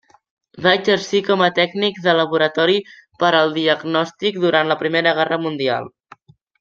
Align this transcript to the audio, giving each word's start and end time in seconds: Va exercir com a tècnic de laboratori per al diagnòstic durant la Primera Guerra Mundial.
Va 0.67 0.71
exercir 0.77 1.19
com 1.27 1.43
a 1.47 1.49
tècnic 1.59 1.99
de 2.07 2.15
laboratori 2.19 2.79
per 3.25 3.29
al 3.41 3.53
diagnòstic 3.59 4.41
durant 4.47 4.73
la 4.73 4.79
Primera 4.83 5.15
Guerra 5.21 5.41
Mundial. 5.47 5.93